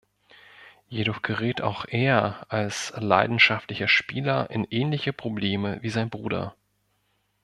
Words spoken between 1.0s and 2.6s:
gerät auch er